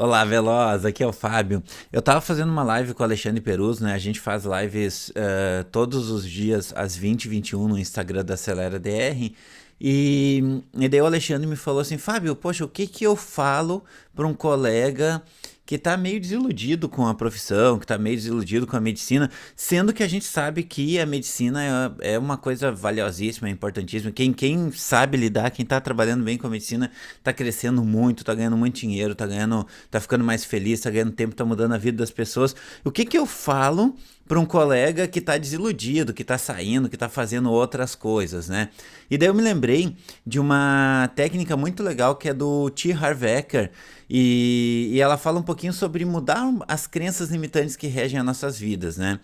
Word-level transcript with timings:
Olá, 0.00 0.24
Veloz, 0.24 0.84
aqui 0.84 1.02
é 1.02 1.06
o 1.08 1.12
Fábio. 1.12 1.60
Eu 1.92 2.00
tava 2.00 2.20
fazendo 2.20 2.52
uma 2.52 2.62
live 2.62 2.94
com 2.94 3.02
o 3.02 3.04
Alexandre 3.04 3.40
Perus, 3.40 3.80
né? 3.80 3.94
A 3.94 3.98
gente 3.98 4.20
faz 4.20 4.44
lives 4.44 5.08
uh, 5.08 5.64
todos 5.72 6.08
os 6.08 6.24
dias 6.24 6.72
às 6.76 6.94
20 6.94 7.24
e 7.24 7.28
21 7.28 7.66
no 7.66 7.76
Instagram 7.76 8.24
da 8.24 8.34
Acelera 8.34 8.78
DR. 8.78 9.32
E, 9.80 10.62
e 10.72 10.88
daí 10.88 11.00
o 11.00 11.04
Alexandre 11.04 11.48
me 11.48 11.56
falou 11.56 11.80
assim: 11.80 11.98
Fábio, 11.98 12.36
poxa, 12.36 12.64
o 12.64 12.68
que 12.68 12.86
que 12.86 13.02
eu 13.02 13.16
falo 13.16 13.82
para 14.14 14.24
um 14.24 14.34
colega 14.34 15.20
que 15.68 15.74
está 15.74 15.98
meio 15.98 16.18
desiludido 16.18 16.88
com 16.88 17.06
a 17.06 17.14
profissão, 17.14 17.78
que 17.78 17.84
está 17.84 17.98
meio 17.98 18.16
desiludido 18.16 18.66
com 18.66 18.74
a 18.74 18.80
medicina, 18.80 19.30
sendo 19.54 19.92
que 19.92 20.02
a 20.02 20.08
gente 20.08 20.24
sabe 20.24 20.62
que 20.62 20.98
a 20.98 21.04
medicina 21.04 21.92
é, 22.00 22.14
é 22.14 22.18
uma 22.18 22.38
coisa 22.38 22.72
valiosíssima, 22.72 23.50
importantíssima. 23.50 24.10
Quem, 24.10 24.32
quem 24.32 24.72
sabe 24.72 25.18
lidar, 25.18 25.50
quem 25.50 25.64
está 25.64 25.78
trabalhando 25.78 26.24
bem 26.24 26.38
com 26.38 26.46
a 26.46 26.50
medicina, 26.50 26.90
está 27.18 27.34
crescendo 27.34 27.84
muito, 27.84 28.20
está 28.22 28.34
ganhando 28.34 28.56
muito 28.56 28.80
dinheiro, 28.80 29.12
está 29.12 29.26
ganhando, 29.26 29.66
tá 29.90 30.00
ficando 30.00 30.24
mais 30.24 30.42
feliz, 30.42 30.78
está 30.78 30.88
ganhando 30.88 31.12
tempo, 31.12 31.32
está 31.32 31.44
mudando 31.44 31.74
a 31.74 31.78
vida 31.78 31.98
das 31.98 32.10
pessoas. 32.10 32.56
O 32.82 32.90
que 32.90 33.04
que 33.04 33.18
eu 33.18 33.26
falo 33.26 33.94
para 34.28 34.38
um 34.38 34.44
colega 34.44 35.08
que 35.08 35.18
está 35.18 35.38
desiludido, 35.38 36.12
que 36.12 36.20
está 36.20 36.36
saindo, 36.36 36.88
que 36.88 36.96
está 36.96 37.08
fazendo 37.08 37.50
outras 37.50 37.94
coisas, 37.94 38.48
né? 38.48 38.68
E 39.10 39.16
daí 39.16 39.28
eu 39.28 39.34
me 39.34 39.42
lembrei 39.42 39.96
de 40.26 40.38
uma 40.38 41.10
técnica 41.16 41.56
muito 41.56 41.82
legal 41.82 42.14
que 42.14 42.28
é 42.28 42.34
do 42.34 42.68
T. 42.68 42.92
Harv 42.92 43.24
Eker, 43.24 43.70
e, 44.08 44.90
e 44.92 45.00
ela 45.00 45.16
fala 45.16 45.40
um 45.40 45.42
pouquinho 45.42 45.72
sobre 45.72 46.04
mudar 46.04 46.44
as 46.68 46.86
crenças 46.86 47.30
limitantes 47.30 47.74
que 47.74 47.86
regem 47.86 48.20
as 48.20 48.26
nossas 48.26 48.58
vidas, 48.58 48.98
né? 48.98 49.18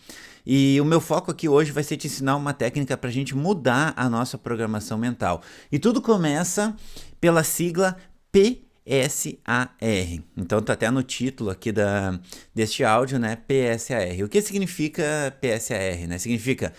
E 0.46 0.78
o 0.80 0.84
meu 0.84 1.00
foco 1.00 1.30
aqui 1.30 1.48
hoje 1.48 1.70
vai 1.70 1.82
ser 1.82 1.96
te 1.96 2.06
ensinar 2.06 2.36
uma 2.36 2.52
técnica 2.52 2.96
para 2.96 3.08
a 3.08 3.12
gente 3.12 3.34
mudar 3.34 3.92
a 3.96 4.08
nossa 4.10 4.36
programação 4.36 4.98
mental. 4.98 5.42
E 5.70 5.78
tudo 5.78 6.02
começa 6.02 6.74
pela 7.20 7.42
sigla 7.42 7.96
PSAR. 8.84 9.76
Então 10.36 10.60
tá 10.60 10.74
até 10.74 10.90
no 10.90 11.02
título 11.02 11.50
aqui 11.50 11.72
da, 11.72 12.18
deste 12.54 12.84
áudio, 12.84 13.18
né? 13.18 13.36
PSAR. 13.36 14.24
O 14.24 14.28
que 14.28 14.40
significa 14.42 15.36
PSAR? 15.40 16.06
Né? 16.06 16.18
Significa 16.18 16.72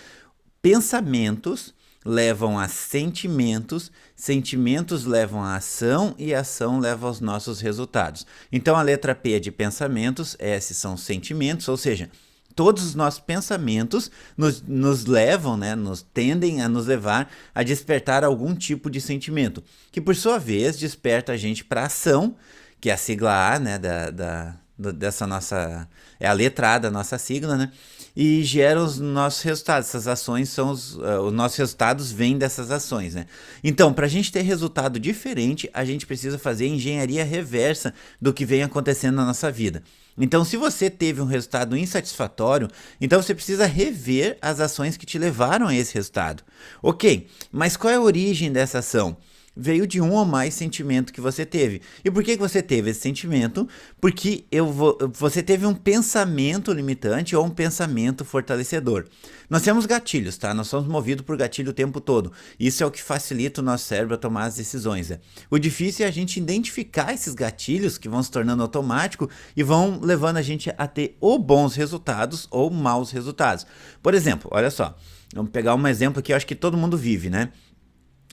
pensamentos 0.61 1.73
levam 2.05 2.59
a 2.59 2.67
sentimentos, 2.67 3.91
sentimentos 4.15 5.05
levam 5.05 5.41
a 5.41 5.55
ação 5.55 6.13
e 6.19 6.35
ação 6.35 6.79
leva 6.79 7.07
aos 7.07 7.19
nossos 7.19 7.59
resultados. 7.59 8.27
Então 8.51 8.75
a 8.75 8.83
letra 8.83 9.15
P 9.15 9.33
é 9.33 9.39
de 9.39 9.51
pensamentos, 9.51 10.35
S 10.37 10.75
são 10.75 10.95
sentimentos, 10.95 11.67
ou 11.67 11.75
seja, 11.75 12.11
todos 12.55 12.83
os 12.83 12.95
nossos 12.95 13.19
pensamentos 13.19 14.09
nos, 14.37 14.61
nos 14.61 15.05
levam, 15.05 15.57
né, 15.57 15.75
nos 15.75 16.01
tendem 16.01 16.61
a 16.61 16.69
nos 16.69 16.87
levar 16.87 17.29
a 17.53 17.61
despertar 17.61 18.23
algum 18.23 18.55
tipo 18.55 18.89
de 18.89 19.01
sentimento, 19.01 19.63
que 19.91 19.99
por 19.99 20.15
sua 20.15 20.39
vez 20.39 20.77
desperta 20.77 21.33
a 21.33 21.37
gente 21.37 21.65
para 21.65 21.85
ação, 21.85 22.35
que 22.79 22.89
é 22.89 22.93
a 22.93 22.97
sigla 22.97 23.53
A, 23.53 23.59
né, 23.59 23.77
da, 23.77 24.09
da, 24.09 24.55
dessa 24.77 25.27
nossa, 25.27 25.87
é 26.19 26.27
a 26.27 26.33
letra 26.33 26.75
A 26.75 26.79
da 26.79 26.91
nossa 26.91 27.17
sigla, 27.17 27.57
né, 27.57 27.71
e 28.15 28.43
gera 28.43 28.81
os 28.81 28.99
nossos 28.99 29.41
resultados. 29.41 29.89
Essas 29.89 30.07
ações 30.07 30.49
são 30.49 30.71
os, 30.71 30.95
uh, 30.95 31.21
os 31.21 31.33
nossos 31.33 31.57
resultados 31.57 32.11
vêm 32.11 32.37
dessas 32.37 32.71
ações, 32.71 33.13
né? 33.13 33.25
Então, 33.63 33.93
para 33.93 34.05
a 34.05 34.09
gente 34.09 34.31
ter 34.31 34.41
resultado 34.41 34.99
diferente, 34.99 35.69
a 35.73 35.83
gente 35.83 36.05
precisa 36.05 36.39
fazer 36.39 36.67
engenharia 36.67 37.25
reversa 37.25 37.93
do 38.21 38.33
que 38.33 38.45
vem 38.45 38.63
acontecendo 38.63 39.15
na 39.15 39.25
nossa 39.25 39.51
vida. 39.51 39.83
Então, 40.17 40.45
se 40.45 40.55
você 40.55 40.89
teve 40.89 41.21
um 41.21 41.25
resultado 41.25 41.75
insatisfatório, 41.75 42.69
então 43.01 43.21
você 43.21 43.35
precisa 43.35 43.65
rever 43.65 44.37
as 44.41 44.61
ações 44.61 44.95
que 44.95 45.05
te 45.05 45.17
levaram 45.17 45.67
a 45.67 45.75
esse 45.75 45.93
resultado. 45.93 46.41
Ok, 46.81 47.27
mas 47.51 47.75
qual 47.75 47.91
é 47.91 47.97
a 47.97 48.01
origem 48.01 48.51
dessa 48.51 48.79
ação? 48.79 49.17
Veio 49.55 49.87
de 49.87 50.01
um 50.01 50.11
ou 50.11 50.25
mais 50.25 50.53
sentimento 50.53 51.13
que 51.13 51.21
você 51.21 51.45
teve. 51.45 51.81
E 52.03 52.11
por 52.11 52.23
que, 52.23 52.33
que 52.33 52.41
você 52.41 52.61
teve 52.61 52.89
esse 52.89 52.99
sentimento? 52.99 53.67
Porque 54.01 54.45
eu 54.51 54.71
vou, 54.71 54.97
você 55.13 55.41
teve 55.41 55.65
um 55.65 55.73
pensamento 55.73 56.73
limitante 56.73 57.35
ou 57.35 57.45
um 57.45 57.49
pensamento 57.49 58.25
fortalecedor. 58.25 59.05
Nós 59.49 59.61
temos 59.61 59.85
gatilhos, 59.85 60.37
tá? 60.37 60.53
Nós 60.53 60.67
somos 60.67 60.87
movidos 60.87 61.25
por 61.25 61.37
gatilho 61.37 61.69
o 61.69 61.73
tempo 61.73 62.01
todo. 62.01 62.31
Isso 62.59 62.83
é 62.83 62.85
o 62.85 62.91
que 62.91 63.01
facilita 63.01 63.61
o 63.61 63.63
nosso 63.63 63.85
cérebro 63.85 64.15
a 64.15 64.17
tomar 64.17 64.45
as 64.45 64.55
decisões. 64.55 65.09
Né? 65.09 65.19
O 65.49 65.59
difícil 65.59 66.05
é 66.05 66.09
a 66.09 66.11
gente 66.11 66.37
identificar 66.37 67.13
esses 67.13 67.33
gatilhos 67.33 67.97
que 67.97 68.09
vão 68.09 68.21
se 68.21 68.31
tornando 68.31 68.63
automático 68.63 69.29
e 69.55 69.63
vão 69.63 69.99
levando 70.01 70.37
a 70.37 70.41
gente 70.41 70.73
a 70.77 70.87
ter 70.87 71.15
ou 71.19 71.37
bons 71.37 71.75
resultados 71.75 72.47
ou 72.49 72.69
maus 72.71 73.11
resultados. 73.11 73.65
Por 74.01 74.13
exemplo, 74.13 74.49
olha 74.51 74.71
só. 74.71 74.97
Vamos 75.33 75.51
pegar 75.51 75.75
um 75.75 75.87
exemplo 75.87 76.21
que 76.21 76.31
eu 76.31 76.37
acho 76.37 76.47
que 76.47 76.55
todo 76.55 76.77
mundo 76.77 76.97
vive, 76.97 77.29
né? 77.29 77.51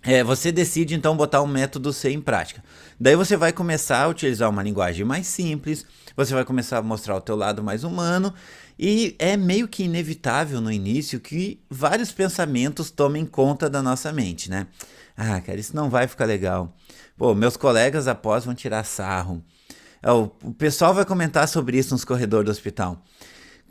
É, 0.04 0.24
você 0.24 0.50
decide 0.50 0.94
então 0.94 1.16
botar 1.16 1.40
um 1.42 1.46
método 1.46 1.92
C 1.92 2.10
em 2.10 2.20
prática. 2.20 2.62
Daí 2.98 3.14
você 3.14 3.36
vai 3.36 3.52
começar 3.52 4.02
a 4.02 4.08
utilizar 4.08 4.50
uma 4.50 4.62
linguagem 4.62 5.04
mais 5.04 5.28
simples, 5.28 5.86
você 6.16 6.34
vai 6.34 6.44
começar 6.44 6.78
a 6.78 6.82
mostrar 6.82 7.16
o 7.16 7.20
teu 7.20 7.36
lado 7.36 7.62
mais 7.62 7.84
humano 7.84 8.34
e 8.76 9.14
é 9.18 9.36
meio 9.36 9.68
que 9.68 9.84
inevitável 9.84 10.60
no 10.60 10.72
início 10.72 11.20
que 11.20 11.60
vários 11.70 12.10
pensamentos 12.10 12.90
tomem 12.90 13.24
conta 13.24 13.70
da 13.70 13.80
nossa 13.80 14.12
mente, 14.12 14.50
né? 14.50 14.66
Ah, 15.16 15.40
cara, 15.40 15.60
isso 15.60 15.76
não 15.76 15.88
vai 15.88 16.08
ficar 16.08 16.24
legal. 16.24 16.74
Pô, 17.16 17.32
meus 17.34 17.56
colegas 17.56 18.08
após 18.08 18.44
vão 18.44 18.54
tirar 18.54 18.84
sarro. 18.84 19.42
É, 20.02 20.10
o 20.10 20.28
pessoal 20.58 20.92
vai 20.92 21.04
comentar 21.04 21.46
sobre 21.46 21.78
isso 21.78 21.94
nos 21.94 22.04
corredores 22.04 22.46
do 22.46 22.50
hospital 22.50 23.00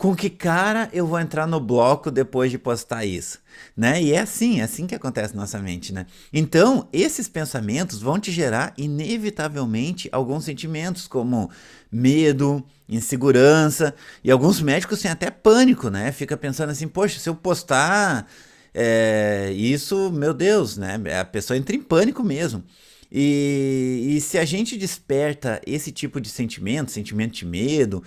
com 0.02 0.16
que 0.16 0.28
cara 0.28 0.90
eu 0.92 1.06
vou 1.06 1.20
entrar 1.20 1.46
no 1.46 1.60
bloco 1.60 2.10
depois 2.10 2.50
de 2.50 2.58
postar 2.58 3.04
isso, 3.04 3.38
né? 3.76 4.02
E 4.02 4.12
é 4.12 4.18
assim, 4.18 4.58
é 4.58 4.64
assim 4.64 4.84
que 4.84 4.96
acontece 4.96 5.32
na 5.32 5.42
nossa 5.42 5.60
mente, 5.60 5.92
né? 5.92 6.06
Então, 6.32 6.88
esses 6.92 7.28
pensamentos 7.28 8.00
vão 8.00 8.18
te 8.18 8.32
gerar 8.32 8.74
inevitavelmente 8.76 10.08
alguns 10.10 10.44
sentimentos 10.44 11.06
como 11.06 11.48
medo, 11.88 12.64
insegurança, 12.88 13.94
e 14.24 14.30
alguns 14.32 14.60
médicos 14.60 15.00
têm 15.00 15.12
até 15.12 15.30
pânico, 15.30 15.88
né? 15.88 16.10
Fica 16.10 16.36
pensando 16.36 16.70
assim, 16.70 16.88
poxa, 16.88 17.20
se 17.20 17.28
eu 17.28 17.36
postar 17.36 18.26
é, 18.74 19.52
isso, 19.54 20.10
meu 20.10 20.34
Deus, 20.34 20.76
né? 20.76 20.98
A 21.20 21.24
pessoa 21.24 21.56
entra 21.56 21.76
em 21.76 21.80
pânico 21.80 22.24
mesmo. 22.24 22.64
E, 23.12 24.16
e, 24.16 24.20
se 24.22 24.38
a 24.38 24.44
gente 24.44 24.78
desperta 24.78 25.60
esse 25.66 25.92
tipo 25.92 26.18
de 26.18 26.30
sentimento, 26.30 26.90
sentimento 26.90 27.34
de 27.34 27.44
medo, 27.44 28.02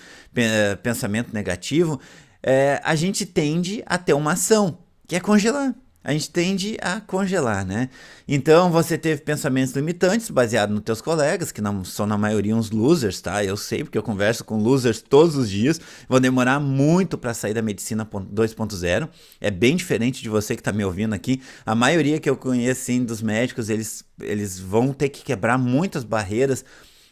pensamento 0.81 1.31
negativo, 1.31 1.99
é, 2.41 2.81
a 2.83 2.95
gente 2.95 3.23
tende 3.25 3.83
a 3.85 3.99
ter 3.99 4.13
uma 4.13 4.31
ação, 4.31 4.79
que 5.07 5.15
é 5.15 5.19
congelar 5.19 5.75
a 6.05 6.13
gente 6.13 6.29
tende 6.29 6.77
a 6.81 7.01
congelar, 7.01 7.65
né? 7.65 7.89
Então 8.27 8.71
você 8.71 8.95
teve 8.95 9.21
pensamentos 9.21 9.73
limitantes 9.73 10.29
baseado 10.29 10.69
nos 10.69 10.83
teus 10.83 11.01
colegas, 11.01 11.51
que 11.51 11.61
não 11.61 11.83
são 11.83 12.05
na 12.05 12.15
maioria 12.15 12.55
uns 12.55 12.69
losers, 12.69 13.19
tá? 13.19 13.43
Eu 13.43 13.57
sei 13.57 13.83
porque 13.83 13.97
eu 13.97 14.03
converso 14.03 14.45
com 14.45 14.57
losers 14.57 15.01
todos 15.01 15.35
os 15.35 15.49
dias. 15.49 15.81
Vão 16.07 16.21
demorar 16.21 16.59
muito 16.59 17.17
para 17.17 17.33
sair 17.33 17.55
da 17.55 17.61
medicina 17.63 18.05
2.0. 18.05 19.09
É 19.41 19.49
bem 19.49 19.75
diferente 19.75 20.21
de 20.21 20.29
você 20.29 20.53
que 20.55 20.61
está 20.61 20.71
me 20.71 20.85
ouvindo 20.85 21.13
aqui. 21.13 21.41
A 21.65 21.73
maioria 21.73 22.19
que 22.19 22.29
eu 22.29 22.37
conheço 22.37 22.83
sim, 22.83 23.03
dos 23.03 23.23
médicos, 23.23 23.71
eles, 23.71 24.05
eles 24.21 24.59
vão 24.59 24.93
ter 24.93 25.09
que 25.09 25.23
quebrar 25.23 25.57
muitas 25.57 26.03
barreiras 26.03 26.63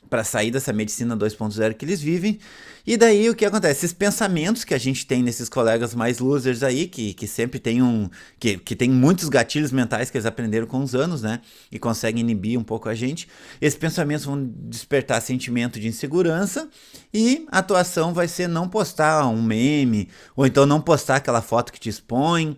para 0.09 0.23
sair 0.23 0.51
dessa 0.51 0.71
medicina 0.71 1.15
2.0 1.15 1.73
que 1.73 1.85
eles 1.85 2.01
vivem. 2.01 2.39
E 2.85 2.97
daí 2.97 3.29
o 3.29 3.35
que 3.35 3.45
acontece? 3.45 3.85
Esses 3.85 3.93
pensamentos 3.93 4.63
que 4.65 4.73
a 4.73 4.77
gente 4.77 5.05
tem 5.05 5.23
nesses 5.23 5.47
colegas 5.47 5.95
mais 5.95 6.19
losers 6.19 6.63
aí, 6.63 6.87
que, 6.87 7.13
que 7.13 7.25
sempre 7.25 7.57
tem 7.57 7.81
um. 7.81 8.09
Que, 8.37 8.57
que 8.57 8.75
tem 8.75 8.89
muitos 8.89 9.29
gatilhos 9.29 9.71
mentais 9.71 10.09
que 10.09 10.17
eles 10.17 10.25
aprenderam 10.25 10.67
com 10.67 10.83
os 10.83 10.93
anos, 10.93 11.21
né? 11.21 11.39
E 11.71 11.79
conseguem 11.79 12.21
inibir 12.21 12.59
um 12.59 12.63
pouco 12.63 12.89
a 12.89 12.93
gente. 12.93 13.27
Esses 13.61 13.79
pensamentos 13.79 14.25
vão 14.25 14.51
despertar 14.67 15.21
sentimento 15.21 15.79
de 15.79 15.87
insegurança 15.87 16.69
e 17.13 17.45
a 17.49 17.59
atuação 17.59 18.13
vai 18.13 18.27
ser 18.27 18.47
não 18.47 18.67
postar 18.67 19.27
um 19.27 19.41
meme, 19.41 20.09
ou 20.35 20.45
então 20.45 20.65
não 20.65 20.81
postar 20.81 21.15
aquela 21.15 21.41
foto 21.41 21.71
que 21.71 21.79
te 21.79 21.87
expõe 21.87 22.57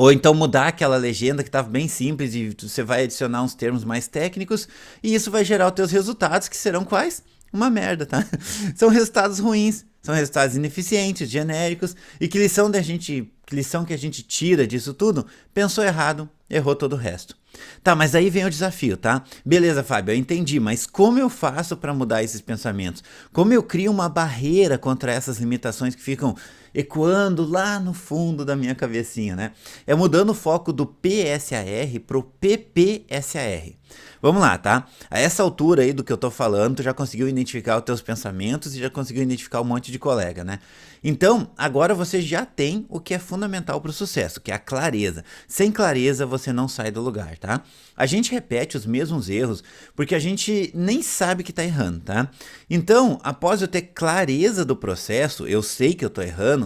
ou 0.00 0.10
então 0.10 0.32
mudar 0.32 0.68
aquela 0.68 0.96
legenda 0.96 1.42
que 1.42 1.50
estava 1.50 1.68
bem 1.68 1.86
simples 1.86 2.34
e 2.34 2.56
você 2.58 2.82
vai 2.82 3.02
adicionar 3.02 3.42
uns 3.42 3.52
termos 3.52 3.84
mais 3.84 4.08
técnicos 4.08 4.66
e 5.02 5.14
isso 5.14 5.30
vai 5.30 5.44
gerar 5.44 5.66
os 5.66 5.74
teus 5.74 5.90
resultados 5.90 6.48
que 6.48 6.56
serão 6.56 6.86
quais? 6.86 7.22
Uma 7.52 7.68
merda, 7.68 8.06
tá? 8.06 8.26
São 8.74 8.88
resultados 8.88 9.38
ruins, 9.40 9.84
são 10.00 10.14
resultados 10.14 10.56
ineficientes, 10.56 11.28
genéricos 11.28 11.94
e 12.18 12.28
que 12.28 12.38
lição 12.38 12.70
da 12.70 12.80
gente, 12.80 13.30
que 13.44 13.54
lição 13.54 13.84
que 13.84 13.92
a 13.92 13.98
gente 13.98 14.22
tira 14.22 14.66
disso 14.66 14.94
tudo? 14.94 15.26
Pensou 15.52 15.84
errado, 15.84 16.26
errou 16.48 16.74
todo 16.74 16.94
o 16.94 16.96
resto. 16.96 17.36
Tá, 17.84 17.94
mas 17.94 18.14
aí 18.14 18.30
vem 18.30 18.46
o 18.46 18.50
desafio, 18.50 18.96
tá? 18.96 19.22
Beleza, 19.44 19.84
Fábio, 19.84 20.14
eu 20.14 20.16
entendi, 20.16 20.58
mas 20.58 20.86
como 20.86 21.18
eu 21.18 21.28
faço 21.28 21.76
para 21.76 21.92
mudar 21.92 22.22
esses 22.22 22.40
pensamentos? 22.40 23.04
Como 23.34 23.52
eu 23.52 23.62
crio 23.62 23.90
uma 23.90 24.08
barreira 24.08 24.78
contra 24.78 25.12
essas 25.12 25.36
limitações 25.36 25.94
que 25.94 26.02
ficam 26.02 26.34
ecoando 26.74 27.48
lá 27.48 27.78
no 27.80 27.92
fundo 27.92 28.44
da 28.44 28.56
minha 28.56 28.74
cabecinha, 28.74 29.36
né? 29.36 29.52
É 29.86 29.94
mudando 29.94 30.30
o 30.30 30.34
foco 30.34 30.72
do 30.72 30.86
PSAR 30.86 32.00
pro 32.06 32.22
PPSAR. 32.22 33.80
Vamos 34.22 34.42
lá, 34.42 34.58
tá? 34.58 34.86
A 35.10 35.18
essa 35.18 35.42
altura 35.42 35.82
aí 35.82 35.94
do 35.94 36.04
que 36.04 36.12
eu 36.12 36.16
tô 36.16 36.30
falando, 36.30 36.76
tu 36.76 36.82
já 36.82 36.92
conseguiu 36.92 37.26
identificar 37.26 37.78
os 37.78 37.84
teus 37.84 38.02
pensamentos 38.02 38.74
e 38.74 38.78
já 38.78 38.90
conseguiu 38.90 39.22
identificar 39.22 39.62
um 39.62 39.64
monte 39.64 39.90
de 39.90 39.98
colega, 39.98 40.44
né? 40.44 40.58
Então, 41.02 41.50
agora 41.56 41.94
você 41.94 42.20
já 42.20 42.44
tem 42.44 42.84
o 42.90 43.00
que 43.00 43.14
é 43.14 43.18
fundamental 43.18 43.80
para 43.80 43.88
o 43.88 43.94
sucesso, 43.94 44.38
que 44.38 44.52
é 44.52 44.54
a 44.54 44.58
clareza. 44.58 45.24
Sem 45.48 45.72
clareza, 45.72 46.26
você 46.26 46.52
não 46.52 46.68
sai 46.68 46.90
do 46.90 47.00
lugar, 47.00 47.38
tá? 47.38 47.62
A 47.96 48.04
gente 48.04 48.30
repete 48.30 48.76
os 48.76 48.84
mesmos 48.84 49.30
erros 49.30 49.64
porque 49.96 50.14
a 50.14 50.18
gente 50.18 50.70
nem 50.74 51.02
sabe 51.02 51.42
que 51.42 51.52
tá 51.52 51.64
errando, 51.64 52.00
tá? 52.00 52.30
Então, 52.68 53.18
após 53.22 53.62
eu 53.62 53.68
ter 53.68 53.82
clareza 53.82 54.66
do 54.66 54.76
processo, 54.76 55.46
eu 55.46 55.62
sei 55.62 55.94
que 55.94 56.04
eu 56.04 56.10
tô 56.10 56.20
errando, 56.20 56.59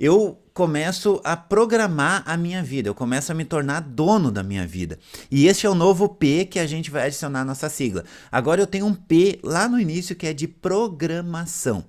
eu 0.00 0.42
começo 0.52 1.20
a 1.22 1.36
programar 1.36 2.24
a 2.26 2.36
minha 2.36 2.60
vida, 2.64 2.88
eu 2.88 2.94
começo 2.94 3.30
a 3.30 3.34
me 3.34 3.44
tornar 3.44 3.80
dono 3.80 4.32
da 4.32 4.42
minha 4.42 4.66
vida. 4.66 4.98
E 5.30 5.46
esse 5.46 5.64
é 5.64 5.70
o 5.70 5.74
novo 5.74 6.08
P 6.08 6.44
que 6.46 6.58
a 6.58 6.66
gente 6.66 6.90
vai 6.90 7.06
adicionar 7.06 7.42
à 7.42 7.44
nossa 7.44 7.68
sigla. 7.68 8.02
Agora 8.32 8.60
eu 8.60 8.66
tenho 8.66 8.84
um 8.84 8.94
P 8.94 9.38
lá 9.44 9.68
no 9.68 9.78
início 9.78 10.16
que 10.16 10.26
é 10.26 10.32
de 10.32 10.48
programação. 10.48 11.84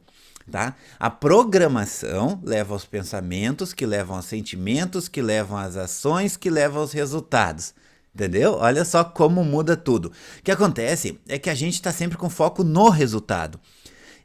Tá? 0.51 0.75
A 0.99 1.09
programação 1.09 2.39
leva 2.43 2.73
aos 2.73 2.85
pensamentos, 2.85 3.73
que 3.73 3.85
levam 3.85 4.15
aos 4.17 4.25
sentimentos, 4.25 5.07
que 5.07 5.21
levam 5.21 5.57
às 5.57 5.75
ações, 5.75 6.37
que 6.37 6.49
levam 6.49 6.81
aos 6.81 6.91
resultados. 6.91 7.73
Entendeu? 8.13 8.57
Olha 8.59 8.83
só 8.83 9.03
como 9.03 9.43
muda 9.43 9.77
tudo. 9.77 10.11
O 10.39 10.43
que 10.43 10.51
acontece 10.51 11.19
é 11.27 11.37
que 11.39 11.49
a 11.49 11.55
gente 11.55 11.75
está 11.75 11.91
sempre 11.91 12.17
com 12.17 12.29
foco 12.29 12.63
no 12.63 12.89
resultado. 12.89 13.59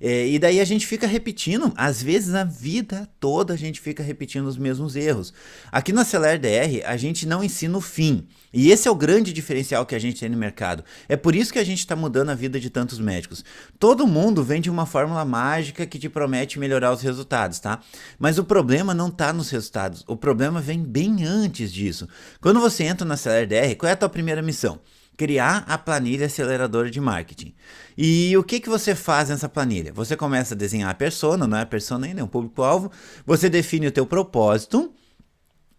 É, 0.06 0.29
e 0.29 0.39
daí 0.39 0.61
a 0.61 0.65
gente 0.67 0.87
fica 0.87 1.06
repetindo, 1.06 1.73
às 1.75 2.03
vezes 2.03 2.35
a 2.35 2.45
vida 2.45 3.09
toda 3.19 3.55
a 3.55 3.56
gente 3.56 3.81
fica 3.81 4.03
repetindo 4.03 4.45
os 4.45 4.59
mesmos 4.59 4.97
erros. 4.97 5.33
Aqui 5.73 5.95
no 5.95 6.01
Aceler 6.03 6.39
DR 6.39 6.85
a 6.85 6.95
gente 6.95 7.27
não 7.27 7.43
ensina 7.43 7.79
o 7.79 7.81
fim. 7.81 8.29
E 8.53 8.71
esse 8.71 8.87
é 8.87 8.91
o 8.91 8.95
grande 8.95 9.33
diferencial 9.33 9.87
que 9.87 9.95
a 9.95 9.99
gente 9.99 10.21
tem 10.21 10.29
no 10.29 10.37
mercado. 10.37 10.85
É 11.09 11.17
por 11.17 11.35
isso 11.35 11.51
que 11.51 11.59
a 11.59 11.65
gente 11.65 11.79
está 11.79 11.97
mudando 11.97 12.29
a 12.29 12.35
vida 12.35 12.61
de 12.61 12.69
tantos 12.69 12.99
médicos. 12.99 13.43
Todo 13.79 14.06
mundo 14.06 14.45
vende 14.45 14.69
uma 14.69 14.85
fórmula 14.85 15.25
mágica 15.25 15.87
que 15.87 15.99
te 15.99 16.11
promete 16.11 16.59
melhorar 16.59 16.93
os 16.93 17.01
resultados, 17.01 17.59
tá? 17.59 17.81
Mas 18.19 18.37
o 18.37 18.45
problema 18.45 18.93
não 18.93 19.09
está 19.09 19.33
nos 19.33 19.49
resultados. 19.49 20.05
O 20.06 20.19
problema 20.19 20.61
vem 20.61 20.83
bem 20.83 21.25
antes 21.25 21.73
disso. 21.73 22.06
Quando 22.43 22.61
você 22.61 22.85
entra 22.85 23.06
na 23.06 23.15
Aceler 23.15 23.49
DR, 23.49 23.75
qual 23.79 23.89
é 23.89 23.95
a 23.95 23.97
tua 23.97 24.11
primeira 24.11 24.43
missão? 24.43 24.79
Criar 25.16 25.64
a 25.69 25.78
planilha 25.78 26.26
aceleradora 26.26 26.90
de 26.90 27.00
marketing. 27.00 27.55
E 27.96 28.37
o 28.37 28.43
que, 28.43 28.61
que 28.61 28.69
você 28.69 28.94
faz 28.94 29.28
nessa 29.28 29.49
planilha? 29.49 29.93
Você 29.93 30.16
começa 30.16 30.55
a 30.55 30.56
desenhar 30.56 30.90
a 30.90 30.94
persona, 30.94 31.46
não 31.46 31.56
é 31.56 31.62
a 31.62 31.66
persona 31.66 32.06
ainda, 32.06 32.20
é 32.20 32.25
um 32.25 32.28
público-alvo. 32.28 32.90
Você 33.25 33.49
define 33.49 33.87
o 33.87 33.93
teu 33.93 34.06
propósito 34.06 34.93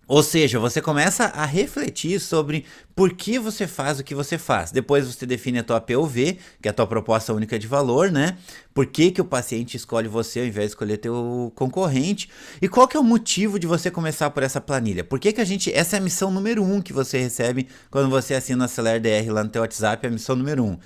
ou 0.07 0.21
seja, 0.21 0.59
você 0.59 0.81
começa 0.81 1.25
a 1.25 1.45
refletir 1.45 2.19
sobre 2.19 2.65
por 2.95 3.13
que 3.13 3.39
você 3.39 3.65
faz 3.65 3.99
o 3.99 4.03
que 4.03 4.13
você 4.13 4.37
faz. 4.37 4.71
Depois 4.71 5.07
você 5.07 5.25
define 5.25 5.59
a 5.59 5.63
tua 5.63 5.81
POV, 5.81 6.37
que 6.61 6.67
é 6.67 6.69
a 6.69 6.73
tua 6.73 6.85
proposta 6.85 7.33
única 7.33 7.57
de 7.57 7.65
valor, 7.65 8.11
né? 8.11 8.37
Por 8.73 8.85
que, 8.85 9.09
que 9.09 9.21
o 9.21 9.25
paciente 9.25 9.75
escolhe 9.75 10.07
você 10.07 10.41
ao 10.41 10.45
invés 10.45 10.67
de 10.67 10.71
escolher 10.71 10.97
teu 10.97 11.51
concorrente? 11.55 12.29
E 12.61 12.67
qual 12.67 12.87
que 12.87 12.95
é 12.95 12.99
o 12.99 13.03
motivo 13.03 13.57
de 13.57 13.65
você 13.65 13.89
começar 13.89 14.29
por 14.29 14.43
essa 14.43 14.61
planilha? 14.61 15.03
Por 15.03 15.19
que, 15.19 15.33
que 15.33 15.41
a 15.41 15.45
gente. 15.45 15.73
Essa 15.73 15.95
é 15.95 15.99
a 15.99 16.01
missão 16.01 16.29
número 16.29 16.63
um 16.63 16.81
que 16.81 16.93
você 16.93 17.17
recebe 17.17 17.67
quando 17.89 18.09
você 18.09 18.35
assina 18.35 18.63
o 18.63 18.65
Aceler 18.65 19.01
DR 19.01 19.31
lá 19.31 19.43
no 19.43 19.49
teu 19.49 19.61
WhatsApp, 19.61 20.05
é 20.05 20.09
a 20.09 20.11
missão 20.11 20.35
número 20.35 20.63
um 20.63 20.77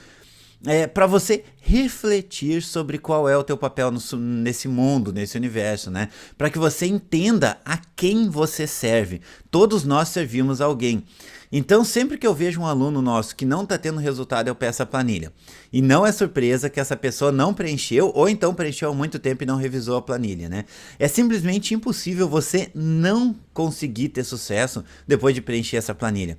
é, 0.66 0.88
para 0.88 1.08
você 1.08 1.44
refletir 1.62 2.62
sobre 2.62 2.98
qual 2.98 3.30
é 3.30 3.38
o 3.38 3.44
teu 3.44 3.58
papel 3.58 3.92
no, 3.92 4.00
nesse 4.18 4.68
mundo, 4.68 5.14
nesse 5.14 5.38
universo, 5.38 5.90
né? 5.90 6.10
Para 6.38 6.50
que 6.50 6.60
você 6.60 6.86
entenda 6.86 7.58
a 7.64 7.78
quem 7.96 8.30
você 8.30 8.68
serve. 8.68 9.22
Todos 9.50 9.84
nós 9.84 10.10
servimos 10.10 10.60
alguém. 10.60 11.04
Então, 11.52 11.84
sempre 11.84 12.18
que 12.18 12.28
eu 12.28 12.34
vejo 12.34 12.62
um 12.62 12.66
aluno 12.66 13.02
nosso 13.02 13.36
que 13.36 13.46
não 13.46 13.64
está 13.64 13.78
tendo 13.78 14.00
resultado, 14.00 14.48
eu 14.48 14.56
peço 14.56 14.84
a 14.84 14.86
planilha. 14.86 15.34
E 15.74 15.82
não 15.82 16.06
é 16.06 16.12
surpresa 16.12 16.70
que 16.70 16.80
essa 16.80 16.96
pessoa 16.96 17.32
não 17.32 17.54
preencheu, 17.54 18.12
ou 18.14 18.30
então 18.30 18.54
preencheu 18.54 18.92
há 18.92 18.94
muito 18.94 19.18
tempo 19.18 19.42
e 19.42 19.48
não 19.48 19.56
revisou 19.56 19.98
a 19.98 20.02
planilha, 20.02 20.48
né? 20.48 20.66
É 21.00 21.08
simplesmente 21.08 21.74
impossível 21.74 22.30
você 22.30 22.70
não 22.76 23.36
conseguir 23.52 24.10
ter 24.10 24.24
sucesso 24.24 24.84
depois 25.08 25.34
de 25.34 25.42
preencher 25.42 25.78
essa 25.78 25.96
planilha. 25.96 26.38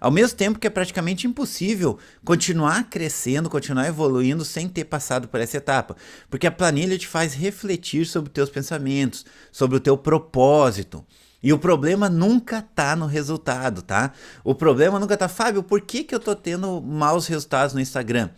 Ao 0.00 0.10
mesmo 0.10 0.36
tempo 0.36 0.58
que 0.58 0.66
é 0.66 0.70
praticamente 0.70 1.26
impossível 1.26 1.98
continuar 2.24 2.88
crescendo, 2.88 3.50
continuar 3.50 3.86
evoluindo 3.86 4.44
sem 4.44 4.68
ter 4.68 4.84
passado 4.84 5.28
por 5.28 5.40
essa 5.40 5.56
etapa, 5.56 5.96
porque 6.30 6.46
a 6.46 6.52
planilha 6.52 6.98
te 6.98 7.06
faz 7.06 7.34
refletir 7.34 8.06
sobre 8.06 8.28
os 8.28 8.34
teus 8.34 8.50
pensamentos, 8.50 9.24
sobre 9.50 9.76
o 9.76 9.80
teu 9.80 9.96
propósito. 9.96 11.04
E 11.42 11.52
o 11.52 11.58
problema 11.58 12.08
nunca 12.08 12.60
tá 12.60 12.96
no 12.96 13.06
resultado, 13.06 13.82
tá? 13.82 14.12
O 14.42 14.54
problema 14.54 14.98
nunca 14.98 15.16
tá, 15.16 15.28
Fábio, 15.28 15.62
por 15.62 15.80
que, 15.80 16.02
que 16.02 16.14
eu 16.14 16.18
tô 16.18 16.34
tendo 16.34 16.80
maus 16.80 17.28
resultados 17.28 17.74
no 17.74 17.80
Instagram? 17.80 18.30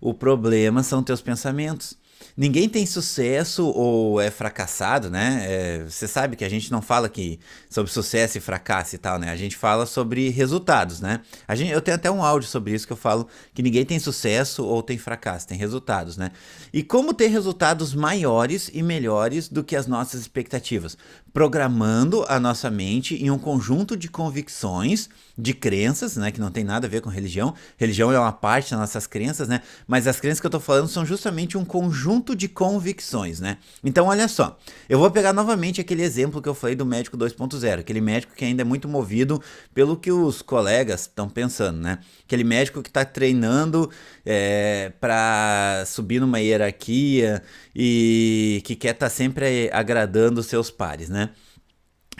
O 0.00 0.14
problema 0.14 0.82
são 0.82 1.02
teus 1.02 1.20
pensamentos 1.20 1.98
ninguém 2.36 2.68
tem 2.68 2.86
sucesso 2.86 3.66
ou 3.66 4.20
é 4.20 4.30
fracassado, 4.30 5.10
né? 5.10 5.44
É, 5.44 5.84
você 5.88 6.06
sabe 6.06 6.36
que 6.36 6.44
a 6.44 6.48
gente 6.48 6.70
não 6.70 6.80
fala 6.80 7.06
aqui 7.06 7.40
sobre 7.68 7.90
sucesso 7.90 8.38
e 8.38 8.40
fracasso 8.40 8.94
e 8.94 8.98
tal, 8.98 9.18
né? 9.18 9.30
A 9.30 9.36
gente 9.36 9.56
fala 9.56 9.86
sobre 9.86 10.28
resultados, 10.28 11.00
né? 11.00 11.20
A 11.46 11.54
gente, 11.54 11.72
eu 11.72 11.80
tenho 11.80 11.96
até 11.96 12.10
um 12.10 12.22
áudio 12.22 12.48
sobre 12.48 12.72
isso 12.72 12.86
que 12.86 12.92
eu 12.92 12.96
falo 12.96 13.26
que 13.52 13.62
ninguém 13.62 13.84
tem 13.84 13.98
sucesso 13.98 14.64
ou 14.64 14.82
tem 14.82 14.96
fracasso, 14.98 15.48
tem 15.48 15.58
resultados, 15.58 16.16
né? 16.16 16.30
E 16.72 16.82
como 16.82 17.12
ter 17.12 17.26
resultados 17.26 17.94
maiores 17.94 18.70
e 18.72 18.82
melhores 18.82 19.48
do 19.48 19.64
que 19.64 19.74
as 19.74 19.86
nossas 19.86 20.20
expectativas? 20.20 20.96
Programando 21.32 22.24
a 22.28 22.38
nossa 22.38 22.70
mente 22.70 23.16
em 23.16 23.30
um 23.30 23.38
conjunto 23.38 23.96
de 23.96 24.08
convicções, 24.08 25.08
de 25.36 25.54
crenças, 25.54 26.16
né? 26.16 26.30
Que 26.30 26.40
não 26.40 26.50
tem 26.50 26.64
nada 26.64 26.86
a 26.86 26.90
ver 26.90 27.00
com 27.00 27.10
religião. 27.10 27.54
Religião 27.76 28.12
é 28.12 28.18
uma 28.18 28.32
parte 28.32 28.70
das 28.70 28.80
nossas 28.80 29.06
crenças, 29.06 29.48
né? 29.48 29.60
Mas 29.86 30.06
as 30.06 30.20
crenças 30.20 30.40
que 30.40 30.46
eu 30.46 30.50
tô 30.50 30.60
falando 30.60 30.88
são 30.88 31.04
justamente 31.04 31.56
um 31.56 31.64
conjunto 31.64 32.07
conjunto 32.08 32.34
de 32.34 32.48
convicções, 32.48 33.38
né? 33.38 33.58
Então, 33.84 34.06
olha 34.06 34.26
só, 34.28 34.58
eu 34.88 34.98
vou 34.98 35.10
pegar 35.10 35.34
novamente 35.34 35.78
aquele 35.78 36.02
exemplo 36.02 36.40
que 36.40 36.48
eu 36.48 36.54
falei 36.54 36.74
do 36.74 36.86
médico 36.86 37.18
2.0, 37.18 37.80
aquele 37.80 38.00
médico 38.00 38.34
que 38.34 38.46
ainda 38.46 38.62
é 38.62 38.64
muito 38.64 38.88
movido 38.88 39.42
pelo 39.74 39.94
que 39.94 40.10
os 40.10 40.40
colegas 40.40 41.02
estão 41.02 41.28
pensando, 41.28 41.78
né? 41.78 41.98
Aquele 42.24 42.44
médico 42.44 42.82
que 42.82 42.88
está 42.88 43.04
treinando 43.04 43.90
é, 44.24 44.90
para 44.98 45.84
subir 45.86 46.18
numa 46.18 46.40
hierarquia 46.40 47.42
e 47.76 48.62
que 48.64 48.74
quer 48.74 48.94
estar 48.94 49.06
tá 49.06 49.10
sempre 49.10 49.68
agradando 49.70 50.42
seus 50.42 50.70
pares, 50.70 51.10
né? 51.10 51.28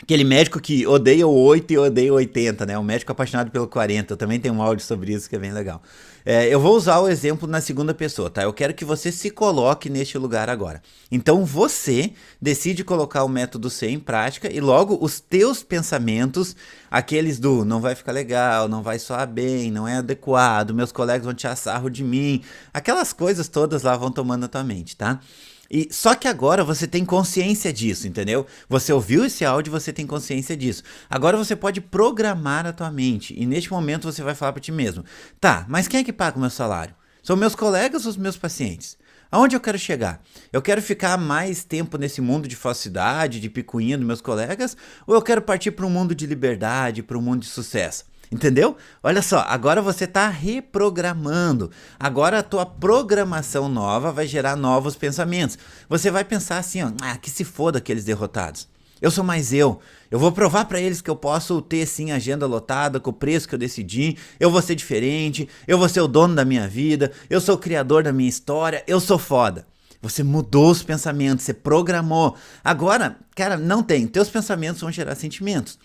Aquele 0.01 0.23
médico 0.23 0.61
que 0.61 0.87
odeia 0.87 1.27
o 1.27 1.33
8 1.33 1.73
e 1.73 1.77
odeia 1.77 2.13
o 2.13 2.15
80, 2.15 2.65
né? 2.65 2.77
O 2.77 2.83
médico 2.83 3.11
apaixonado 3.11 3.51
pelo 3.51 3.67
40. 3.67 4.13
Eu 4.13 4.17
também 4.17 4.39
tenho 4.39 4.53
um 4.53 4.61
áudio 4.61 4.85
sobre 4.85 5.11
isso 5.13 5.29
que 5.29 5.35
é 5.35 5.39
bem 5.39 5.51
legal. 5.51 5.81
É, 6.31 6.47
eu 6.47 6.59
vou 6.59 6.75
usar 6.75 6.99
o 6.99 7.09
exemplo 7.09 7.47
na 7.47 7.59
segunda 7.59 7.91
pessoa, 7.91 8.29
tá? 8.29 8.43
Eu 8.43 8.53
quero 8.53 8.71
que 8.75 8.85
você 8.85 9.11
se 9.11 9.31
coloque 9.31 9.89
neste 9.89 10.15
lugar 10.15 10.47
agora. 10.47 10.79
Então 11.11 11.43
você 11.43 12.13
decide 12.39 12.83
colocar 12.83 13.23
o 13.23 13.27
método 13.27 13.67
C 13.67 13.89
em 13.89 13.99
prática 13.99 14.47
e 14.53 14.61
logo 14.61 14.95
os 15.01 15.19
teus 15.19 15.63
pensamentos, 15.63 16.55
aqueles 16.91 17.39
do 17.39 17.65
não 17.65 17.81
vai 17.81 17.95
ficar 17.95 18.11
legal, 18.11 18.67
não 18.67 18.83
vai 18.83 18.99
soar 18.99 19.27
bem, 19.27 19.71
não 19.71 19.87
é 19.87 19.95
adequado, 19.95 20.71
meus 20.71 20.91
colegas 20.91 21.25
vão 21.25 21.33
tirar 21.33 21.55
sarro 21.55 21.89
de 21.89 22.03
mim, 22.03 22.43
aquelas 22.71 23.11
coisas 23.11 23.47
todas 23.47 23.81
lá 23.81 23.97
vão 23.97 24.11
tomando 24.11 24.43
a 24.43 24.47
tua 24.47 24.63
mente, 24.63 24.95
tá? 24.95 25.19
E 25.69 25.87
só 25.91 26.15
que 26.15 26.27
agora 26.27 26.63
você 26.63 26.87
tem 26.87 27.05
consciência 27.05 27.71
disso, 27.71 28.07
entendeu? 28.07 28.45
Você 28.67 28.91
ouviu 28.91 29.23
esse 29.25 29.45
áudio, 29.45 29.71
você 29.71 29.93
tem 29.93 30.07
consciência 30.07 30.57
disso. 30.57 30.83
Agora 31.09 31.37
você 31.37 31.55
pode 31.55 31.79
programar 31.79 32.65
a 32.65 32.73
tua 32.73 32.91
mente 32.91 33.35
e 33.37 33.45
neste 33.45 33.71
momento 33.71 34.11
você 34.11 34.23
vai 34.23 34.33
falar 34.33 34.53
para 34.53 34.61
ti 34.61 34.71
mesmo: 34.71 35.05
"Tá, 35.39 35.65
mas 35.69 35.87
quem 35.87 35.99
é 35.99 36.03
que 36.03 36.13
paga 36.13 36.37
o 36.37 36.41
meu 36.41 36.49
salário? 36.49 36.95
São 37.21 37.35
meus 37.35 37.53
colegas 37.53 38.05
ou 38.05 38.11
os 38.11 38.17
meus 38.17 38.37
pacientes?" 38.37 38.97
Aonde 39.31 39.55
eu 39.55 39.59
quero 39.59 39.77
chegar? 39.77 40.23
Eu 40.51 40.59
quero 40.59 40.81
ficar 40.81 41.15
mais 41.15 41.63
tempo 41.63 41.99
nesse 41.99 42.19
mundo 42.19 42.47
de 42.47 42.55
falsidade, 42.55 43.39
de 43.39 43.47
picuinha 43.47 43.95
dos 43.95 44.07
meus 44.07 44.21
colegas, 44.21 44.75
ou 45.05 45.13
eu 45.13 45.21
quero 45.21 45.39
partir 45.39 45.69
para 45.69 45.85
um 45.85 45.89
mundo 45.89 46.15
de 46.15 46.25
liberdade, 46.25 47.03
para 47.03 47.15
um 47.15 47.21
mundo 47.21 47.41
de 47.41 47.47
sucesso? 47.47 48.05
Entendeu? 48.31 48.77
Olha 49.01 49.23
só, 49.23 49.39
agora 49.47 49.81
você 49.81 50.03
está 50.03 50.29
reprogramando. 50.29 51.71
Agora 51.99 52.39
a 52.39 52.43
tua 52.43 52.65
programação 52.65 53.67
nova 53.67 54.11
vai 54.11 54.27
gerar 54.27 54.55
novos 54.55 54.95
pensamentos. 54.95 55.57
Você 55.87 56.11
vai 56.11 56.23
pensar 56.23 56.59
assim, 56.59 56.83
ó, 56.83 56.91
ah, 57.01 57.17
que 57.17 57.29
se 57.29 57.43
foda 57.43 57.79
aqueles 57.79 58.03
derrotados. 58.03 58.67
Eu 59.01 59.09
sou 59.09 59.23
mais 59.23 59.53
eu. 59.53 59.79
Eu 60.11 60.19
vou 60.19 60.31
provar 60.31 60.65
para 60.65 60.79
eles 60.79 61.01
que 61.01 61.09
eu 61.09 61.15
posso 61.15 61.61
ter 61.61 61.85
sim 61.85 62.11
agenda 62.11 62.45
lotada 62.45 62.99
com 62.99 63.09
o 63.09 63.13
preço 63.13 63.47
que 63.47 63.55
eu 63.55 63.59
decidi. 63.59 64.17
Eu 64.39 64.51
vou 64.51 64.61
ser 64.61 64.75
diferente. 64.75 65.47
Eu 65.67 65.77
vou 65.77 65.87
ser 65.89 66.01
o 66.01 66.07
dono 66.07 66.35
da 66.35 66.45
minha 66.45 66.67
vida. 66.67 67.11
Eu 67.29 67.39
sou 67.39 67.55
o 67.55 67.59
criador 67.59 68.03
da 68.03 68.11
minha 68.11 68.29
história. 68.29 68.83
Eu 68.85 68.99
sou 68.99 69.17
foda. 69.17 69.65
Você 70.01 70.23
mudou 70.23 70.71
os 70.71 70.81
pensamentos, 70.81 71.43
você 71.43 71.53
programou. 71.53 72.35
Agora, 72.63 73.17
cara, 73.35 73.57
não 73.57 73.83
tem. 73.83 74.07
Teus 74.07 74.29
pensamentos 74.29 74.81
vão 74.81 74.91
gerar 74.91 75.15
sentimentos. 75.15 75.77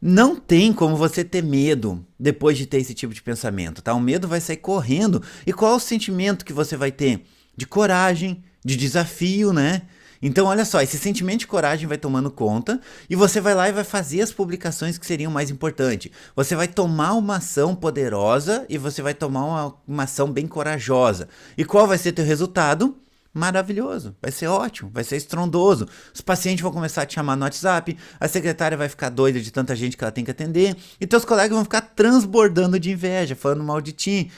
Não 0.00 0.36
tem 0.36 0.72
como 0.72 0.96
você 0.96 1.24
ter 1.24 1.42
medo 1.42 2.04
depois 2.18 2.58
de 2.58 2.66
ter 2.66 2.78
esse 2.78 2.94
tipo 2.94 3.14
de 3.14 3.22
pensamento, 3.22 3.82
tá? 3.82 3.94
O 3.94 4.00
medo 4.00 4.28
vai 4.28 4.40
sair 4.40 4.58
correndo. 4.58 5.22
E 5.46 5.52
qual 5.52 5.72
é 5.72 5.76
o 5.76 5.80
sentimento 5.80 6.44
que 6.44 6.52
você 6.52 6.76
vai 6.76 6.92
ter? 6.92 7.24
De 7.56 7.66
coragem, 7.66 8.42
de 8.64 8.76
desafio, 8.76 9.52
né? 9.52 9.82
Então, 10.20 10.46
olha 10.46 10.64
só, 10.64 10.80
esse 10.80 10.98
sentimento 10.98 11.40
de 11.40 11.46
coragem 11.46 11.86
vai 11.86 11.98
tomando 11.98 12.30
conta 12.30 12.80
e 13.08 13.14
você 13.14 13.40
vai 13.40 13.54
lá 13.54 13.68
e 13.68 13.72
vai 13.72 13.84
fazer 13.84 14.22
as 14.22 14.32
publicações 14.32 14.98
que 14.98 15.06
seriam 15.06 15.30
mais 15.30 15.50
importantes. 15.50 16.10
Você 16.34 16.56
vai 16.56 16.68
tomar 16.68 17.12
uma 17.14 17.36
ação 17.36 17.74
poderosa 17.74 18.66
e 18.68 18.78
você 18.78 19.02
vai 19.02 19.14
tomar 19.14 19.44
uma, 19.44 19.74
uma 19.86 20.02
ação 20.04 20.30
bem 20.30 20.46
corajosa. 20.46 21.28
E 21.56 21.64
qual 21.64 21.86
vai 21.86 21.98
ser 21.98 22.12
teu 22.12 22.24
resultado? 22.24 22.96
Maravilhoso, 23.36 24.16
vai 24.22 24.32
ser 24.32 24.46
ótimo, 24.46 24.90
vai 24.90 25.04
ser 25.04 25.18
estrondoso. 25.18 25.86
Os 26.14 26.22
pacientes 26.22 26.62
vão 26.62 26.72
começar 26.72 27.02
a 27.02 27.06
te 27.06 27.16
chamar 27.16 27.36
no 27.36 27.44
WhatsApp, 27.44 27.94
a 28.18 28.26
secretária 28.26 28.78
vai 28.78 28.88
ficar 28.88 29.10
doida 29.10 29.38
de 29.38 29.52
tanta 29.52 29.76
gente 29.76 29.94
que 29.94 30.02
ela 30.02 30.10
tem 30.10 30.24
que 30.24 30.30
atender, 30.30 30.74
e 30.98 31.06
teus 31.06 31.22
colegas 31.22 31.54
vão 31.54 31.62
ficar 31.62 31.82
transbordando 31.82 32.80
de 32.80 32.90
inveja, 32.90 33.36
falando 33.36 33.62
mal 33.62 33.78
de 33.82 33.92
ti. 33.92 34.30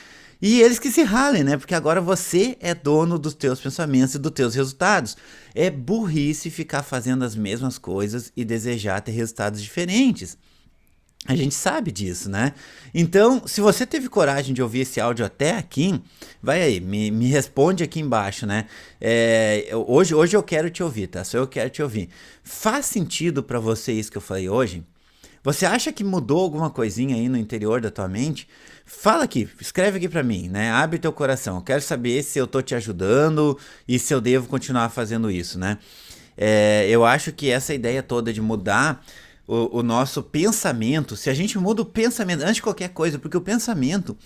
E 0.42 0.60
eles 0.60 0.80
que 0.80 0.90
se 0.90 1.04
ralem, 1.04 1.44
né? 1.44 1.56
Porque 1.56 1.76
agora 1.76 2.00
você 2.00 2.56
é 2.58 2.74
dono 2.74 3.20
dos 3.20 3.34
teus 3.34 3.60
pensamentos 3.60 4.16
e 4.16 4.18
dos 4.18 4.32
teus 4.32 4.56
resultados. 4.56 5.16
É 5.54 5.70
burrice 5.70 6.50
ficar 6.50 6.82
fazendo 6.82 7.24
as 7.24 7.36
mesmas 7.36 7.78
coisas 7.78 8.32
e 8.36 8.44
desejar 8.44 9.00
ter 9.00 9.12
resultados 9.12 9.62
diferentes. 9.62 10.36
A 11.28 11.36
gente 11.36 11.54
sabe 11.54 11.92
disso, 11.92 12.30
né? 12.30 12.54
Então, 12.94 13.46
se 13.46 13.60
você 13.60 13.84
teve 13.84 14.08
coragem 14.08 14.54
de 14.54 14.62
ouvir 14.62 14.80
esse 14.80 14.98
áudio 14.98 15.26
até 15.26 15.58
aqui, 15.58 16.02
vai 16.42 16.62
aí, 16.62 16.80
me, 16.80 17.10
me 17.10 17.26
responde 17.26 17.84
aqui 17.84 18.00
embaixo, 18.00 18.46
né? 18.46 18.64
É, 18.98 19.68
hoje, 19.86 20.14
hoje 20.14 20.34
eu 20.34 20.42
quero 20.42 20.70
te 20.70 20.82
ouvir, 20.82 21.08
tá? 21.08 21.22
Só 21.22 21.36
eu 21.36 21.46
quero 21.46 21.68
te 21.68 21.82
ouvir. 21.82 22.08
Faz 22.42 22.86
sentido 22.86 23.42
para 23.42 23.60
você 23.60 23.92
isso 23.92 24.10
que 24.10 24.16
eu 24.16 24.22
falei 24.22 24.48
hoje? 24.48 24.82
Você 25.44 25.66
acha 25.66 25.92
que 25.92 26.02
mudou 26.02 26.40
alguma 26.40 26.70
coisinha 26.70 27.14
aí 27.14 27.28
no 27.28 27.36
interior 27.36 27.82
da 27.82 27.90
tua 27.90 28.08
mente? 28.08 28.48
Fala 28.86 29.24
aqui, 29.24 29.46
escreve 29.60 29.98
aqui 29.98 30.08
para 30.08 30.22
mim, 30.22 30.48
né? 30.48 30.70
Abre 30.70 30.98
teu 30.98 31.12
coração. 31.12 31.56
Eu 31.56 31.62
quero 31.62 31.82
saber 31.82 32.22
se 32.22 32.38
eu 32.38 32.46
tô 32.46 32.62
te 32.62 32.74
ajudando 32.74 33.58
e 33.86 33.98
se 33.98 34.14
eu 34.14 34.20
devo 34.22 34.48
continuar 34.48 34.88
fazendo 34.88 35.30
isso, 35.30 35.58
né? 35.58 35.76
É, 36.38 36.86
eu 36.88 37.04
acho 37.04 37.32
que 37.32 37.50
essa 37.50 37.74
ideia 37.74 38.02
toda 38.02 38.32
de 38.32 38.40
mudar 38.40 39.04
o, 39.48 39.78
o 39.78 39.82
nosso 39.82 40.22
pensamento, 40.22 41.16
se 41.16 41.30
a 41.30 41.34
gente 41.34 41.58
muda 41.58 41.80
o 41.80 41.86
pensamento 41.86 42.42
antes 42.42 42.56
de 42.56 42.62
qualquer 42.62 42.90
coisa, 42.90 43.18
porque 43.18 43.36
o 43.36 43.40
pensamento 43.40 44.16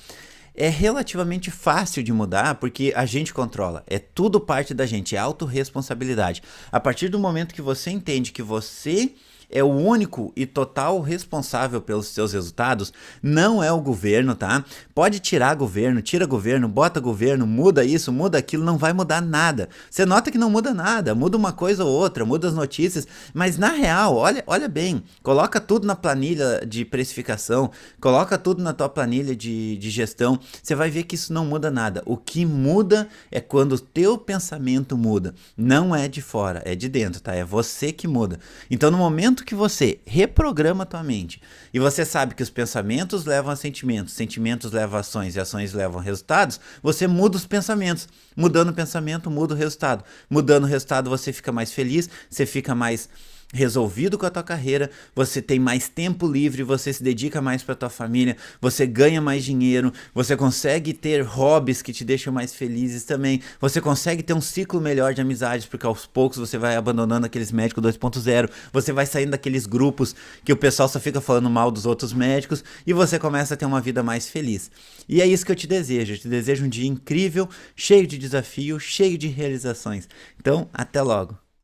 é 0.54 0.68
relativamente 0.68 1.50
fácil 1.50 2.02
de 2.02 2.12
mudar 2.12 2.56
porque 2.56 2.92
a 2.94 3.06
gente 3.06 3.32
controla. 3.32 3.84
É 3.86 3.98
tudo 3.98 4.40
parte 4.40 4.74
da 4.74 4.84
gente, 4.84 5.14
é 5.14 5.18
autorresponsabilidade. 5.18 6.42
A 6.70 6.80
partir 6.80 7.08
do 7.08 7.18
momento 7.18 7.54
que 7.54 7.62
você 7.62 7.90
entende 7.90 8.32
que 8.32 8.42
você 8.42 9.12
é 9.52 9.62
o 9.62 9.68
único 9.68 10.32
e 10.34 10.46
total 10.46 11.00
responsável 11.00 11.80
pelos 11.80 12.08
seus 12.08 12.32
resultados, 12.32 12.92
não 13.22 13.62
é 13.62 13.70
o 13.70 13.80
governo, 13.80 14.34
tá? 14.34 14.64
Pode 14.94 15.20
tirar 15.20 15.54
governo, 15.54 16.00
tira 16.00 16.24
governo, 16.26 16.66
bota 16.66 16.98
governo, 16.98 17.46
muda 17.46 17.84
isso, 17.84 18.10
muda 18.10 18.38
aquilo, 18.38 18.64
não 18.64 18.78
vai 18.78 18.92
mudar 18.92 19.20
nada. 19.20 19.68
Você 19.90 20.06
nota 20.06 20.30
que 20.30 20.38
não 20.38 20.50
muda 20.50 20.72
nada, 20.72 21.14
muda 21.14 21.36
uma 21.36 21.52
coisa 21.52 21.84
ou 21.84 21.92
outra, 21.92 22.24
muda 22.24 22.48
as 22.48 22.54
notícias, 22.54 23.06
mas 23.34 23.58
na 23.58 23.68
real, 23.68 24.16
olha, 24.16 24.42
olha 24.46 24.68
bem, 24.68 25.02
coloca 25.22 25.60
tudo 25.60 25.86
na 25.86 25.94
planilha 25.94 26.64
de 26.66 26.84
precificação, 26.84 27.70
coloca 28.00 28.38
tudo 28.38 28.62
na 28.62 28.72
tua 28.72 28.88
planilha 28.88 29.36
de, 29.36 29.76
de 29.76 29.90
gestão, 29.90 30.38
você 30.62 30.74
vai 30.74 30.90
ver 30.90 31.04
que 31.04 31.14
isso 31.14 31.32
não 31.32 31.44
muda 31.44 31.70
nada. 31.70 32.02
O 32.06 32.16
que 32.16 32.46
muda 32.46 33.08
é 33.30 33.40
quando 33.40 33.72
o 33.72 33.78
teu 33.78 34.16
pensamento 34.16 34.96
muda. 34.96 35.34
Não 35.56 35.94
é 35.94 36.08
de 36.08 36.22
fora, 36.22 36.62
é 36.64 36.74
de 36.74 36.88
dentro, 36.88 37.20
tá? 37.20 37.34
É 37.34 37.44
você 37.44 37.92
que 37.92 38.08
muda. 38.08 38.38
Então, 38.70 38.90
no 38.90 38.96
momento 38.96 39.41
momento 39.42 39.44
que 39.44 39.54
você 39.54 40.00
reprograma 40.06 40.84
a 40.84 40.86
tua 40.86 41.02
mente 41.02 41.42
e 41.74 41.78
você 41.78 42.04
sabe 42.04 42.34
que 42.34 42.42
os 42.42 42.50
pensamentos 42.50 43.24
levam 43.24 43.52
a 43.52 43.56
sentimentos, 43.56 44.14
sentimentos 44.14 44.72
levam 44.72 44.96
a 44.96 45.00
ações 45.00 45.36
e 45.36 45.40
ações 45.40 45.72
levam 45.72 46.00
a 46.00 46.02
resultados, 46.02 46.60
você 46.82 47.06
muda 47.06 47.36
os 47.36 47.46
pensamentos. 47.46 48.08
Mudando 48.34 48.70
o 48.70 48.72
pensamento, 48.72 49.30
muda 49.30 49.54
o 49.54 49.56
resultado. 49.56 50.04
Mudando 50.30 50.64
o 50.64 50.66
resultado, 50.66 51.10
você 51.10 51.32
fica 51.32 51.52
mais 51.52 51.72
feliz, 51.72 52.08
você 52.30 52.46
fica 52.46 52.74
mais 52.74 53.08
resolvido 53.52 54.16
com 54.16 54.24
a 54.24 54.30
tua 54.30 54.42
carreira, 54.42 54.90
você 55.14 55.42
tem 55.42 55.58
mais 55.58 55.88
tempo 55.88 56.26
livre, 56.26 56.62
você 56.62 56.92
se 56.92 57.02
dedica 57.02 57.42
mais 57.42 57.62
para 57.62 57.74
tua 57.74 57.90
família, 57.90 58.36
você 58.60 58.86
ganha 58.86 59.20
mais 59.20 59.44
dinheiro, 59.44 59.92
você 60.14 60.36
consegue 60.36 60.92
ter 60.94 61.22
hobbies 61.22 61.82
que 61.82 61.92
te 61.92 62.04
deixam 62.04 62.32
mais 62.32 62.54
felizes 62.54 63.04
também, 63.04 63.42
você 63.60 63.80
consegue 63.80 64.22
ter 64.22 64.32
um 64.32 64.40
ciclo 64.40 64.80
melhor 64.80 65.12
de 65.12 65.20
amizades, 65.20 65.66
porque 65.66 65.86
aos 65.86 66.06
poucos 66.06 66.38
você 66.38 66.56
vai 66.56 66.76
abandonando 66.76 67.26
aqueles 67.26 67.52
médicos 67.52 67.84
2.0, 67.84 68.48
você 68.72 68.92
vai 68.92 69.04
saindo 69.04 69.30
daqueles 69.30 69.66
grupos 69.66 70.14
que 70.44 70.52
o 70.52 70.56
pessoal 70.56 70.88
só 70.88 70.98
fica 70.98 71.20
falando 71.20 71.50
mal 71.50 71.70
dos 71.70 71.84
outros 71.84 72.12
médicos 72.12 72.64
e 72.86 72.92
você 72.92 73.18
começa 73.18 73.54
a 73.54 73.56
ter 73.56 73.66
uma 73.66 73.80
vida 73.80 74.02
mais 74.02 74.28
feliz. 74.28 74.70
E 75.08 75.20
é 75.20 75.26
isso 75.26 75.44
que 75.44 75.52
eu 75.52 75.56
te 75.56 75.66
desejo, 75.66 76.14
eu 76.14 76.18
te 76.18 76.28
desejo 76.28 76.64
um 76.64 76.68
dia 76.68 76.88
incrível, 76.88 77.48
cheio 77.76 78.06
de 78.06 78.16
desafios, 78.16 78.82
cheio 78.82 79.18
de 79.18 79.28
realizações. 79.28 80.08
Então, 80.38 80.68
até 80.72 81.02
logo. 81.02 81.36